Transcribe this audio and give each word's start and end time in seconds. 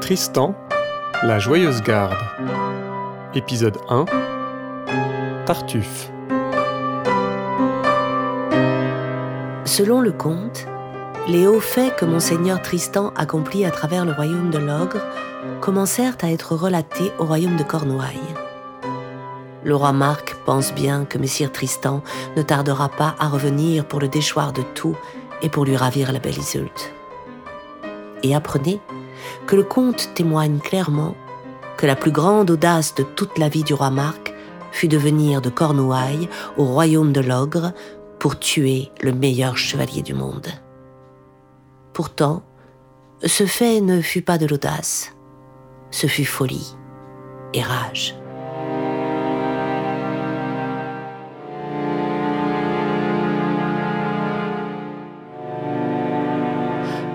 Tristan, 0.00 0.54
la 1.22 1.38
joyeuse 1.38 1.82
garde. 1.82 2.16
Épisode 3.34 3.76
1 3.88 4.04
Tartuffe. 5.44 6.10
Selon 9.64 10.00
le 10.00 10.12
conte, 10.12 10.66
les 11.26 11.46
hauts 11.46 11.60
faits 11.60 11.96
que 11.96 12.04
monseigneur 12.04 12.62
Tristan 12.62 13.12
accomplit 13.16 13.64
à 13.64 13.70
travers 13.70 14.04
le 14.04 14.12
royaume 14.12 14.50
de 14.50 14.58
l'ogre 14.58 15.00
commencèrent 15.60 16.16
à 16.22 16.30
être 16.30 16.54
relatés 16.54 17.12
au 17.18 17.24
royaume 17.24 17.56
de 17.56 17.64
Cornouailles. 17.64 18.34
Le 19.64 19.74
roi 19.74 19.92
Marc 19.92 20.36
pense 20.46 20.72
bien 20.72 21.04
que 21.04 21.18
messire 21.18 21.52
Tristan 21.52 22.02
ne 22.36 22.42
tardera 22.42 22.88
pas 22.88 23.14
à 23.18 23.28
revenir 23.28 23.84
pour 23.84 24.00
le 24.00 24.08
déchoir 24.08 24.52
de 24.52 24.62
tout 24.62 24.96
et 25.42 25.48
pour 25.48 25.64
lui 25.64 25.76
ravir 25.76 26.12
la 26.12 26.20
belle 26.20 26.38
Iseult. 26.38 26.92
Et 28.22 28.34
apprenez 28.34 28.80
que 29.46 29.56
le 29.56 29.62
conte 29.62 30.10
témoigne 30.14 30.58
clairement 30.58 31.14
que 31.76 31.86
la 31.86 31.96
plus 31.96 32.10
grande 32.10 32.50
audace 32.50 32.94
de 32.94 33.02
toute 33.02 33.38
la 33.38 33.48
vie 33.48 33.62
du 33.62 33.72
roi 33.72 33.90
Marc 33.90 34.34
fut 34.72 34.88
de 34.88 34.98
venir 34.98 35.40
de 35.40 35.48
Cornouailles 35.48 36.28
au 36.56 36.64
royaume 36.64 37.12
de 37.12 37.20
l'ogre 37.20 37.72
pour 38.18 38.38
tuer 38.38 38.90
le 39.00 39.12
meilleur 39.12 39.56
chevalier 39.56 40.02
du 40.02 40.12
monde. 40.12 40.48
Pourtant, 41.92 42.42
ce 43.24 43.46
fait 43.46 43.80
ne 43.80 44.00
fut 44.00 44.22
pas 44.22 44.38
de 44.38 44.46
l'audace, 44.46 45.12
ce 45.90 46.06
fut 46.06 46.24
folie 46.24 46.76
et 47.54 47.62
rage. 47.62 48.14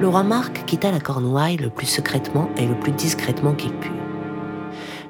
Le 0.03 0.09
roi 0.09 0.23
Marc 0.23 0.65
quitta 0.65 0.91
la 0.91 0.99
Cornouaille 0.99 1.55
le 1.55 1.69
plus 1.69 1.85
secrètement 1.85 2.49
et 2.57 2.65
le 2.65 2.75
plus 2.75 2.91
discrètement 2.91 3.53
qu'il 3.53 3.71
put. 3.71 3.93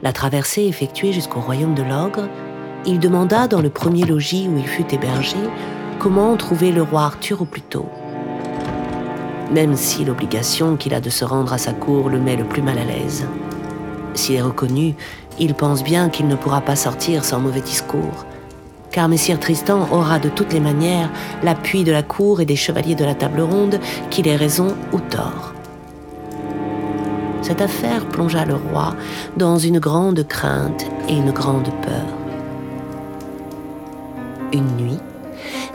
La 0.03 0.13
traversée 0.13 0.65
effectuée 0.65 1.11
jusqu'au 1.11 1.39
royaume 1.39 1.73
de 1.73 1.81
l'ogre, 1.81 2.29
il 2.85 2.99
demanda 2.99 3.47
dans 3.47 3.59
le 3.59 3.71
premier 3.71 4.05
logis 4.05 4.47
où 4.47 4.55
il 4.55 4.67
fut 4.67 4.93
hébergé 4.93 5.37
comment 5.97 6.37
trouver 6.37 6.71
le 6.71 6.83
roi 6.83 7.05
Arthur 7.05 7.41
au 7.41 7.45
plus 7.45 7.63
tôt. 7.63 7.89
Même 9.51 9.75
si 9.75 10.05
l'obligation 10.05 10.75
qu'il 10.75 10.93
a 10.93 11.01
de 11.01 11.09
se 11.09 11.25
rendre 11.25 11.53
à 11.53 11.57
sa 11.57 11.73
cour 11.73 12.07
le 12.07 12.19
met 12.19 12.35
le 12.35 12.43
plus 12.43 12.61
mal 12.61 12.77
à 12.77 12.83
l'aise. 12.83 13.25
S'il 14.13 14.35
est 14.35 14.43
reconnu, 14.43 14.93
il 15.39 15.55
pense 15.55 15.83
bien 15.83 16.09
qu'il 16.09 16.27
ne 16.27 16.35
pourra 16.35 16.61
pas 16.61 16.75
sortir 16.75 17.25
sans 17.25 17.39
mauvais 17.39 17.61
discours, 17.61 18.27
car 18.93 19.09
Messire 19.09 19.39
Tristan 19.39 19.87
aura 19.91 20.19
de 20.19 20.29
toutes 20.29 20.53
les 20.53 20.59
manières 20.61 21.09
l'appui 21.41 21.83
de 21.83 21.91
la 21.91 22.03
cour 22.03 22.39
et 22.39 22.45
des 22.45 22.55
chevaliers 22.55 22.95
de 22.95 23.03
la 23.03 23.15
table 23.15 23.41
ronde, 23.41 23.79
qu'il 24.09 24.27
ait 24.27 24.37
raison 24.37 24.75
ou 24.93 24.99
tort. 24.99 25.53
Cette 27.41 27.59
affaire 27.59 28.05
plongea 28.05 28.45
le 28.45 28.55
roi 28.55 28.95
dans 29.35 29.57
une 29.57 29.79
grande 29.79 30.25
crainte 30.25 30.85
et 31.09 31.13
une 31.13 31.31
grande 31.31 31.69
peur. 31.81 32.05
Une 34.53 34.77
nuit, 34.77 34.99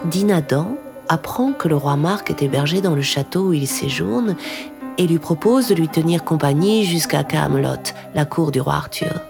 Dinadan 0.04 0.76
apprend 1.08 1.52
que 1.52 1.68
le 1.68 1.76
roi 1.76 1.96
Marc 1.96 2.30
est 2.30 2.42
hébergé 2.42 2.80
dans 2.80 2.94
le 2.94 3.02
château 3.02 3.48
où 3.48 3.52
il 3.52 3.66
séjourne 3.66 4.36
et 4.96 5.06
lui 5.06 5.18
propose 5.18 5.68
de 5.68 5.74
lui 5.74 5.88
tenir 5.88 6.22
compagnie 6.24 6.84
jusqu'à 6.84 7.24
Camelot, 7.24 7.92
la 8.14 8.24
cour 8.24 8.52
du 8.52 8.60
roi 8.60 8.74
Arthur. 8.74 9.20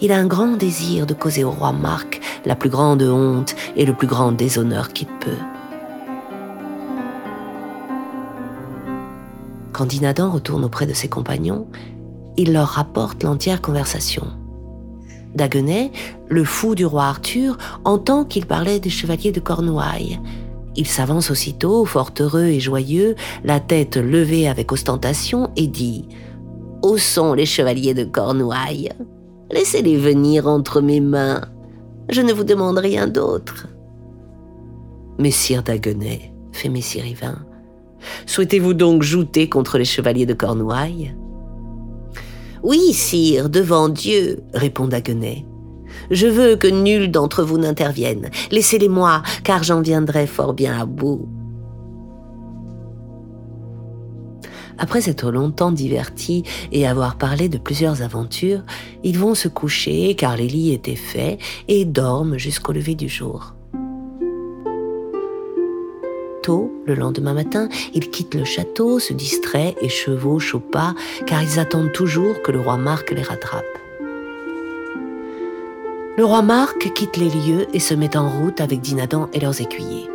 Il 0.00 0.12
a 0.12 0.16
un 0.16 0.26
grand 0.26 0.56
désir 0.56 1.06
de 1.06 1.14
causer 1.14 1.44
au 1.44 1.50
roi 1.50 1.72
Marc 1.72 2.19
la 2.44 2.56
plus 2.56 2.70
grande 2.70 3.02
honte 3.02 3.54
et 3.76 3.84
le 3.84 3.94
plus 3.94 4.06
grand 4.06 4.32
déshonneur 4.32 4.92
qu'il 4.92 5.08
peut. 5.08 5.30
Quand 9.72 9.86
Dinadan 9.86 10.30
retourne 10.30 10.64
auprès 10.64 10.86
de 10.86 10.92
ses 10.92 11.08
compagnons, 11.08 11.66
il 12.36 12.52
leur 12.52 12.68
rapporte 12.68 13.22
l'entière 13.22 13.62
conversation. 13.62 14.26
Daguenet, 15.34 15.92
le 16.28 16.44
fou 16.44 16.74
du 16.74 16.84
roi 16.84 17.04
Arthur, 17.04 17.56
entend 17.84 18.24
qu'il 18.24 18.46
parlait 18.46 18.80
des 18.80 18.90
chevaliers 18.90 19.32
de 19.32 19.40
Cornouailles. 19.40 20.20
Il 20.76 20.86
s'avance 20.86 21.30
aussitôt, 21.30 21.84
fort 21.84 22.10
heureux 22.20 22.46
et 22.46 22.60
joyeux, 22.60 23.14
la 23.44 23.60
tête 23.60 23.96
levée 23.96 24.48
avec 24.48 24.72
ostentation, 24.72 25.50
et 25.56 25.66
dit⁇ 25.66 26.06
Où 26.88 26.98
sont 26.98 27.32
les 27.34 27.46
chevaliers 27.46 27.94
de 27.94 28.04
Cornouailles? 28.04 28.90
Laissez-les 29.50 29.96
venir 29.96 30.46
entre 30.46 30.80
mes 30.80 31.00
mains. 31.00 31.40
Je 32.10 32.22
ne 32.22 32.32
vous 32.32 32.44
demande 32.44 32.78
rien 32.78 33.06
d'autre. 33.06 33.68
Messire 35.18 35.62
Daguenet, 35.62 36.32
fait 36.52 36.68
Messire 36.68 37.06
Yvain, 37.06 37.38
souhaitez-vous 38.26 38.74
donc 38.74 39.02
jouter 39.02 39.48
contre 39.48 39.78
les 39.78 39.84
chevaliers 39.84 40.26
de 40.26 40.34
Cornouailles? 40.34 41.14
Oui, 42.62 42.92
sire, 42.92 43.48
devant 43.48 43.88
Dieu, 43.88 44.42
répond 44.54 44.88
Daguenet. 44.88 45.46
Je 46.10 46.26
veux 46.26 46.56
que 46.56 46.66
nul 46.66 47.10
d'entre 47.10 47.42
vous 47.42 47.58
n'intervienne. 47.58 48.30
Laissez-les-moi, 48.50 49.22
car 49.44 49.62
j'en 49.62 49.80
viendrai 49.80 50.26
fort 50.26 50.54
bien 50.54 50.78
à 50.78 50.86
bout. 50.86 51.28
Après 54.80 55.02
s'être 55.02 55.30
longtemps 55.30 55.72
divertis 55.72 56.42
et 56.72 56.86
avoir 56.86 57.16
parlé 57.16 57.50
de 57.50 57.58
plusieurs 57.58 58.00
aventures, 58.00 58.62
ils 59.04 59.18
vont 59.18 59.34
se 59.34 59.46
coucher 59.46 60.14
car 60.14 60.38
les 60.38 60.48
lits 60.48 60.72
étaient 60.72 60.96
faits 60.96 61.38
et 61.68 61.84
dorment 61.84 62.38
jusqu'au 62.38 62.72
lever 62.72 62.94
du 62.94 63.06
jour. 63.06 63.54
Tôt, 66.42 66.72
le 66.86 66.94
lendemain 66.94 67.34
matin, 67.34 67.68
ils 67.92 68.10
quittent 68.10 68.34
le 68.34 68.44
château, 68.44 68.98
se 68.98 69.12
distraient 69.12 69.76
et 69.82 69.90
chevauchent 69.90 70.54
au 70.54 70.60
pas 70.60 70.94
car 71.26 71.42
ils 71.42 71.58
attendent 71.58 71.92
toujours 71.92 72.40
que 72.40 72.50
le 72.50 72.60
roi 72.60 72.78
Marc 72.78 73.10
les 73.10 73.22
rattrape. 73.22 73.64
Le 76.16 76.24
roi 76.24 76.40
Marc 76.40 76.90
quitte 76.94 77.18
les 77.18 77.28
lieux 77.28 77.66
et 77.74 77.80
se 77.80 77.92
met 77.92 78.16
en 78.16 78.30
route 78.30 78.62
avec 78.62 78.80
Dinadan 78.80 79.28
et 79.34 79.40
leurs 79.40 79.60
écuyers. 79.60 80.08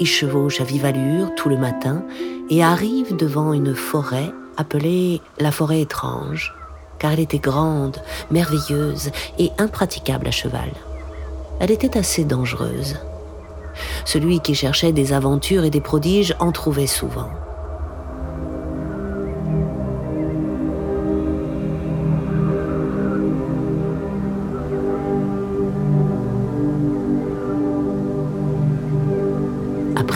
Ils 0.00 0.06
chevauchent 0.06 0.60
à 0.60 0.64
vive 0.64 0.84
allure 0.84 1.34
tout 1.34 1.48
le 1.48 1.56
matin 1.56 2.02
et 2.50 2.62
arrivent 2.62 3.16
devant 3.16 3.52
une 3.52 3.74
forêt 3.74 4.30
appelée 4.56 5.20
la 5.38 5.50
forêt 5.50 5.80
étrange, 5.80 6.54
car 6.98 7.12
elle 7.12 7.20
était 7.20 7.38
grande, 7.38 7.98
merveilleuse 8.30 9.10
et 9.38 9.50
impraticable 9.58 10.28
à 10.28 10.30
cheval. 10.30 10.70
Elle 11.60 11.70
était 11.70 11.98
assez 11.98 12.24
dangereuse. 12.24 12.96
Celui 14.04 14.40
qui 14.40 14.54
cherchait 14.54 14.92
des 14.92 15.12
aventures 15.12 15.64
et 15.64 15.70
des 15.70 15.80
prodiges 15.80 16.34
en 16.40 16.52
trouvait 16.52 16.86
souvent. 16.86 17.30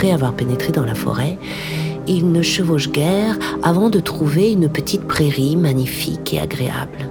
Après 0.03 0.15
avoir 0.15 0.33
pénétré 0.33 0.73
dans 0.73 0.85
la 0.85 0.97
forêt, 0.97 1.39
il 2.09 2.33
ne 2.33 2.43
chevauche 2.43 2.91
guère 2.91 3.39
avant 3.63 3.89
de 3.89 4.01
trouver 4.01 4.51
une 4.51 4.69
petite 4.69 5.07
prairie 5.07 5.55
magnifique 5.55 6.35
et 6.35 6.41
agréable. 6.41 7.09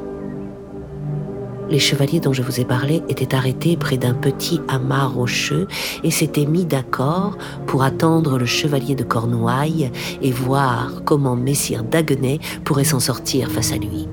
Les 1.70 1.80
chevaliers 1.80 2.20
dont 2.20 2.34
je 2.34 2.42
vous 2.42 2.60
ai 2.60 2.66
parlé 2.66 3.02
étaient 3.08 3.34
arrêtés 3.34 3.78
près 3.78 3.96
d'un 3.96 4.14
petit 4.14 4.60
amas 4.68 5.06
rocheux 5.06 5.70
et 6.04 6.12
s'étaient 6.12 6.46
mis 6.46 6.66
d'accord 6.66 7.38
pour 7.66 7.84
attendre 7.84 8.38
le 8.38 8.46
chevalier 8.46 8.96
de 8.96 9.06
Cornouailles 9.06 9.90
et 10.22 10.32
voir 10.32 11.02
comment 11.06 11.38
Messire 11.38 11.86
Daguenet 11.86 12.42
pourrait 12.66 12.84
s'en 12.84 13.00
sortir 13.00 13.50
face 13.50 13.72
à 13.72 13.78
lui. 13.78 14.10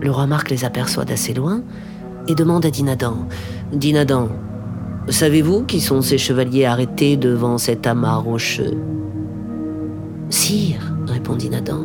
Le 0.00 0.10
roi 0.10 0.26
Marc 0.26 0.50
les 0.50 0.64
aperçoit 0.64 1.04
d'assez 1.04 1.34
loin 1.34 1.62
et 2.26 2.34
demande 2.34 2.66
à 2.66 2.70
Dinadan 2.70 3.28
Dinadan, 3.72 4.28
Savez-vous 5.08 5.64
qui 5.64 5.80
sont 5.80 6.00
ces 6.00 6.16
chevaliers 6.16 6.64
arrêtés 6.64 7.16
devant 7.16 7.58
cet 7.58 7.86
amas 7.86 8.16
rocheux 8.16 8.74
Sire, 10.30 10.94
répondit 11.06 11.50
Nadan. 11.50 11.84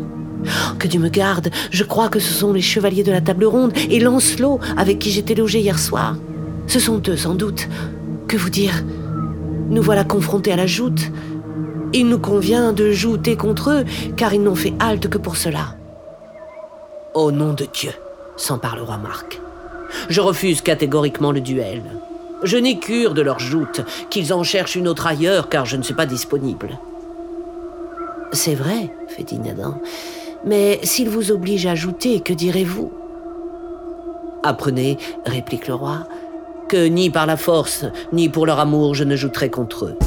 Que 0.79 0.87
Dieu 0.87 1.01
me 1.01 1.09
garde, 1.09 1.49
je 1.69 1.83
crois 1.83 2.07
que 2.07 2.19
ce 2.19 2.33
sont 2.33 2.53
les 2.53 2.61
chevaliers 2.61 3.03
de 3.03 3.11
la 3.11 3.19
table 3.19 3.43
ronde 3.43 3.73
et 3.89 3.99
Lancelot 3.99 4.59
avec 4.77 4.99
qui 4.99 5.11
j'étais 5.11 5.35
logé 5.35 5.59
hier 5.59 5.77
soir. 5.77 6.15
Ce 6.67 6.79
sont 6.79 7.01
eux, 7.09 7.17
sans 7.17 7.35
doute. 7.35 7.67
Que 8.27 8.37
vous 8.37 8.49
dire? 8.49 8.83
Nous 9.69 9.81
voilà 9.81 10.05
confrontés 10.05 10.53
à 10.53 10.55
la 10.55 10.67
joute. 10.67 11.11
Il 11.91 12.07
nous 12.07 12.19
convient 12.19 12.71
de 12.71 12.91
jouter 12.91 13.35
contre 13.35 13.71
eux, 13.71 13.85
car 14.15 14.33
ils 14.33 14.41
n'ont 14.41 14.55
fait 14.55 14.73
halte 14.79 15.09
que 15.09 15.17
pour 15.17 15.35
cela. 15.35 15.75
Au 17.13 17.31
nom 17.31 17.53
de 17.53 17.65
Dieu, 17.73 17.91
s'empare 18.37 18.77
le 18.77 18.83
roi 18.83 18.97
Marc. 18.97 19.41
Je 20.09 20.21
refuse 20.21 20.61
catégoriquement 20.61 21.31
le 21.31 21.41
duel. 21.41 21.81
Je 22.43 22.57
n'ai 22.57 22.79
cure 22.79 23.13
de 23.13 23.21
leur 23.21 23.39
joute, 23.39 23.81
qu'ils 24.09 24.33
en 24.33 24.43
cherchent 24.43 24.75
une 24.75 24.87
autre 24.87 25.07
ailleurs, 25.07 25.49
car 25.49 25.65
je 25.65 25.75
ne 25.75 25.83
suis 25.83 25.93
pas 25.93 26.05
disponible. 26.05 26.79
C'est 28.31 28.55
vrai, 28.55 28.93
fait 29.07 29.23
Dinadan, 29.23 29.81
mais 30.45 30.79
s'ils 30.83 31.09
vous 31.09 31.31
obligent 31.31 31.67
à 31.67 31.75
jouter, 31.75 32.21
que 32.21 32.33
direz-vous? 32.33 32.91
Apprenez, 34.43 34.97
réplique 35.25 35.67
le 35.67 35.73
roi, 35.73 36.07
que 36.69 36.87
ni 36.87 37.09
par 37.09 37.25
la 37.25 37.35
force, 37.35 37.85
ni 38.13 38.29
pour 38.29 38.45
leur 38.45 38.59
amour, 38.59 38.93
je 38.95 39.03
ne 39.03 39.15
jouterai 39.15 39.49
contre 39.49 39.85
eux. 39.85 39.97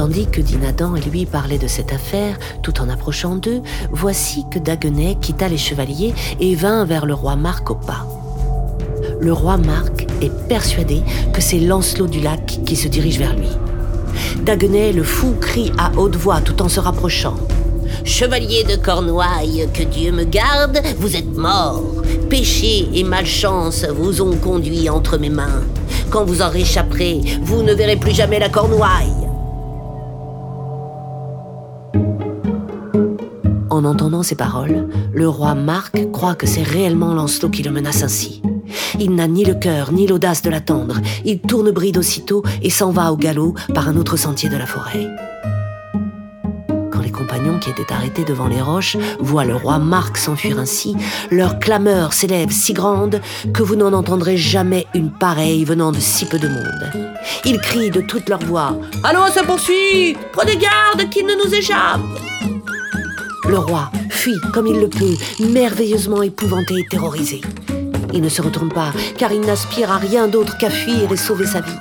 Tandis 0.00 0.24
que 0.24 0.40
Dinadan 0.40 0.96
et 0.96 1.02
lui 1.02 1.26
parlaient 1.26 1.58
de 1.58 1.66
cette 1.66 1.92
affaire, 1.92 2.38
tout 2.62 2.80
en 2.80 2.88
approchant 2.88 3.36
d'eux, 3.36 3.60
voici 3.90 4.46
que 4.50 4.58
Daguenet 4.58 5.18
quitta 5.20 5.46
les 5.46 5.58
chevaliers 5.58 6.14
et 6.40 6.54
vint 6.54 6.86
vers 6.86 7.04
le 7.04 7.12
roi 7.12 7.36
Marc 7.36 7.70
au 7.70 7.74
pas. 7.74 8.06
Le 9.20 9.30
roi 9.30 9.58
Marc 9.58 10.06
est 10.22 10.32
persuadé 10.48 11.02
que 11.34 11.42
c'est 11.42 11.60
Lancelot 11.60 12.06
du 12.06 12.20
Lac 12.20 12.60
qui 12.64 12.76
se 12.76 12.88
dirige 12.88 13.18
vers 13.18 13.36
lui. 13.36 13.50
Daguenet, 14.42 14.94
le 14.94 15.02
fou, 15.02 15.34
crie 15.38 15.70
à 15.76 15.92
haute 15.98 16.16
voix 16.16 16.40
tout 16.40 16.62
en 16.62 16.70
se 16.70 16.80
rapprochant. 16.80 17.36
Chevalier 18.02 18.64
de 18.64 18.76
Cornouailles, 18.76 19.68
que 19.74 19.82
Dieu 19.82 20.12
me 20.12 20.24
garde, 20.24 20.80
vous 20.96 21.14
êtes 21.14 21.36
mort. 21.36 21.84
Péché 22.30 22.88
et 22.94 23.04
malchance 23.04 23.84
vous 23.84 24.22
ont 24.22 24.36
conduit 24.36 24.88
entre 24.88 25.18
mes 25.18 25.28
mains. 25.28 25.62
Quand 26.08 26.24
vous 26.24 26.40
en 26.40 26.48
réchapperez, 26.48 27.20
vous 27.42 27.62
ne 27.62 27.74
verrez 27.74 27.96
plus 27.96 28.12
jamais 28.12 28.38
la 28.38 28.48
Cornouaille. 28.48 29.19
En 33.80 33.86
entendant 33.86 34.22
ces 34.22 34.34
paroles, 34.34 34.88
le 35.14 35.26
roi 35.26 35.54
Marc 35.54 36.10
croit 36.12 36.34
que 36.34 36.46
c'est 36.46 36.62
réellement 36.62 37.14
Lancelot 37.14 37.48
qui 37.48 37.62
le 37.62 37.70
menace 37.70 38.02
ainsi. 38.02 38.42
Il 38.98 39.14
n'a 39.14 39.26
ni 39.26 39.42
le 39.42 39.54
cœur 39.54 39.90
ni 39.90 40.06
l'audace 40.06 40.42
de 40.42 40.50
l'attendre. 40.50 41.00
Il 41.24 41.40
tourne 41.40 41.70
bride 41.70 41.96
aussitôt 41.96 42.42
et 42.60 42.68
s'en 42.68 42.90
va 42.90 43.10
au 43.10 43.16
galop 43.16 43.54
par 43.72 43.88
un 43.88 43.96
autre 43.96 44.18
sentier 44.18 44.50
de 44.50 44.58
la 44.58 44.66
forêt. 44.66 45.08
Quand 46.90 47.00
les 47.00 47.10
compagnons 47.10 47.58
qui 47.58 47.70
étaient 47.70 47.90
arrêtés 47.90 48.24
devant 48.24 48.48
les 48.48 48.60
roches 48.60 48.98
voient 49.18 49.46
le 49.46 49.56
roi 49.56 49.78
Marc 49.78 50.18
s'enfuir 50.18 50.58
ainsi, 50.58 50.94
leur 51.30 51.58
clameur 51.58 52.12
s'élève 52.12 52.50
si 52.50 52.74
grande 52.74 53.22
que 53.54 53.62
vous 53.62 53.76
n'en 53.76 53.94
entendrez 53.94 54.36
jamais 54.36 54.88
une 54.92 55.10
pareille 55.10 55.64
venant 55.64 55.90
de 55.90 56.00
si 56.00 56.26
peu 56.26 56.38
de 56.38 56.48
monde. 56.48 57.16
Ils 57.46 57.62
crient 57.62 57.90
de 57.90 58.02
toute 58.02 58.28
leur 58.28 58.40
voix 58.40 58.76
Allons, 59.04 59.32
ça 59.32 59.42
poursuit 59.42 60.18
Prenez 60.32 60.58
garde 60.58 61.08
qu'il 61.08 61.24
ne 61.24 61.34
nous 61.34 61.54
échappe 61.54 62.00
Le 63.50 63.58
roi 63.58 63.90
fuit 64.10 64.38
comme 64.54 64.68
il 64.68 64.78
le 64.78 64.88
peut, 64.88 65.16
merveilleusement 65.40 66.22
épouvanté 66.22 66.78
et 66.78 66.86
terrorisé. 66.88 67.40
Il 68.14 68.22
ne 68.22 68.28
se 68.28 68.42
retourne 68.42 68.68
pas, 68.68 68.92
car 69.18 69.32
il 69.32 69.40
n'aspire 69.40 69.90
à 69.90 69.96
rien 69.98 70.28
d'autre 70.28 70.56
qu'à 70.56 70.70
fuir 70.70 71.10
et 71.10 71.16
sauver 71.16 71.46
sa 71.46 71.60
vie. 71.60 71.78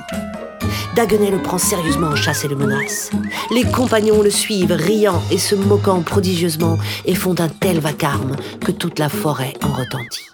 Daguenet 0.95 1.29
le 1.29 1.37
prend 1.37 1.59
sérieusement 1.59 2.07
en 2.07 2.15
chasse 2.15 2.43
et 2.43 2.47
le 2.47 2.55
menace. 2.55 3.11
Les 3.51 3.65
compagnons 3.65 4.23
le 4.23 4.31
suivent, 4.31 4.71
riant 4.71 5.21
et 5.29 5.37
se 5.37 5.53
moquant 5.53 6.01
prodigieusement, 6.01 6.79
et 7.05 7.13
font 7.13 7.39
un 7.39 7.49
tel 7.49 7.79
vacarme 7.79 8.35
que 8.65 8.71
toute 8.71 8.97
la 8.97 9.07
forêt 9.07 9.53
en 9.61 9.71
retentit. 9.71 10.25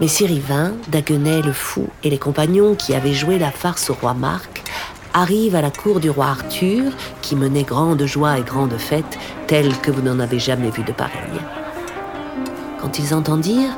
Mais 0.00 0.08
Sirivin, 0.08 0.72
Daguenet 0.88 1.42
le 1.42 1.52
fou 1.52 1.88
et 2.02 2.10
les 2.10 2.18
compagnons 2.18 2.74
qui 2.74 2.94
avaient 2.94 3.14
joué 3.14 3.38
la 3.38 3.52
farce 3.52 3.90
au 3.90 3.94
roi 3.94 4.12
Marc 4.12 4.55
arrivent 5.16 5.56
à 5.56 5.62
la 5.62 5.70
cour 5.70 5.98
du 5.98 6.10
roi 6.10 6.26
Arthur, 6.26 6.92
qui 7.22 7.36
menait 7.36 7.62
grande 7.62 8.04
joie 8.04 8.38
et 8.38 8.42
grande 8.42 8.76
fête, 8.76 9.18
telle 9.46 9.74
que 9.78 9.90
vous 9.90 10.02
n'en 10.02 10.20
avez 10.20 10.38
jamais 10.38 10.68
vu 10.68 10.82
de 10.82 10.92
pareille. 10.92 11.40
Quand 12.78 12.98
ils 12.98 13.14
entendirent 13.14 13.74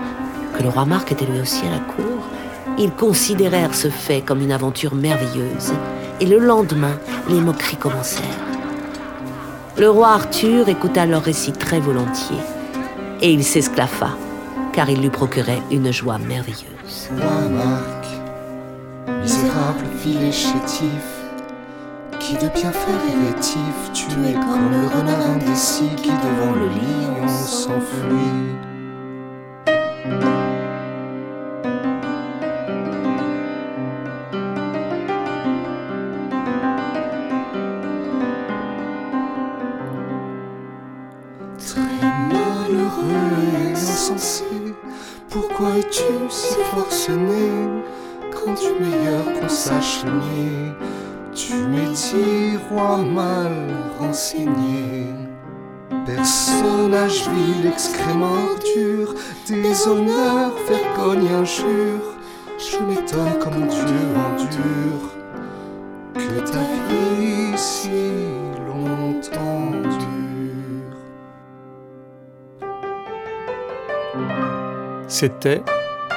que 0.56 0.64
le 0.64 0.68
roi 0.68 0.84
Marc 0.84 1.12
était 1.12 1.26
lui 1.26 1.40
aussi 1.40 1.64
à 1.64 1.70
la 1.70 1.78
cour, 1.78 2.18
ils 2.76 2.90
considérèrent 2.90 3.74
ce 3.74 3.88
fait 3.88 4.20
comme 4.20 4.40
une 4.40 4.50
aventure 4.50 4.96
merveilleuse, 4.96 5.72
et 6.20 6.26
le 6.26 6.38
lendemain, 6.38 6.98
les 7.28 7.40
moqueries 7.40 7.76
commencèrent. 7.76 8.24
Le 9.76 9.88
roi 9.88 10.08
Arthur 10.08 10.68
écouta 10.68 11.06
leur 11.06 11.22
récit 11.22 11.52
très 11.52 11.78
volontiers, 11.78 12.42
et 13.20 13.32
il 13.32 13.44
s'esclaffa, 13.44 14.10
car 14.72 14.90
il 14.90 15.00
lui 15.00 15.10
procurait 15.10 15.62
une 15.70 15.92
joie 15.92 16.18
merveilleuse. 16.18 17.10
Qui 22.28 22.34
de 22.34 22.48
bien 22.48 22.70
faire 22.70 23.00
est 23.08 23.26
rétif, 23.26 23.90
tu 23.94 24.04
es 24.04 24.34
comme 24.34 24.70
le 24.70 24.86
renard 24.86 25.30
indécis 25.30 25.88
qui 25.96 26.10
devant 26.10 26.52
le 26.52 26.66
lion 26.66 27.26
s'enfuit. 27.26 28.54
Très 41.56 41.80
malheureux 42.28 43.38
et 43.40 43.72
insensé, 43.72 44.44
pourquoi 45.30 45.78
es-tu 45.78 46.02
si 46.28 46.56
forcené? 46.74 47.82
Quand 48.32 48.52
du 48.52 48.84
meilleur 48.84 49.24
qu'on 49.40 49.48
sache 49.48 50.04
nier, 50.04 50.74
tu 51.38 51.54
m'es 51.54 52.58
roi 52.68 52.98
mal 52.98 53.52
renseigné. 53.98 55.06
Personnage 56.04 57.28
vil, 57.28 57.66
excrément 57.66 58.56
dur, 58.74 59.14
déshonneur, 59.46 60.50
vergogne, 60.68 61.28
injure, 61.40 62.16
je 62.58 62.78
m'étonne 62.78 63.38
comme 63.40 63.68
Dieu 63.68 64.00
endure 64.26 65.10
que 66.14 66.40
ta 66.50 66.64
vie 66.88 67.56
si 67.56 68.00
longtemps 68.66 69.70
dure. 69.82 70.96
C'était 75.06 75.62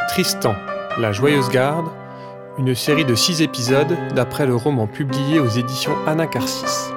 Tristan, 0.09 0.56
la 0.97 1.12
Joyeuse 1.12 1.50
Garde, 1.50 1.89
une 2.62 2.75
série 2.75 3.06
de 3.06 3.16
six 3.16 3.42
épisodes 3.42 3.98
d'après 4.13 4.46
le 4.46 4.56
roman 4.56 4.86
publié 4.86 5.40
aux 5.40 5.48
éditions 5.48 5.96
Anacarsis. 6.06 6.91